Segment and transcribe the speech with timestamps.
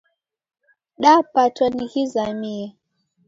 [1.01, 2.67] Dapatwa ni ghizamie